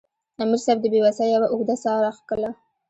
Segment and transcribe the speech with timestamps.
[0.41, 2.49] امیر صېب د بې وسۍ یوه اوږده ساه راښکله